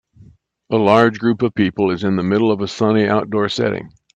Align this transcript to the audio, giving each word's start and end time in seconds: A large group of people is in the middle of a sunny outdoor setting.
A 0.71 0.77
large 0.77 1.19
group 1.19 1.43
of 1.43 1.53
people 1.53 1.91
is 1.91 2.03
in 2.03 2.15
the 2.15 2.23
middle 2.23 2.51
of 2.51 2.59
a 2.59 2.67
sunny 2.67 3.07
outdoor 3.07 3.49
setting. 3.49 3.91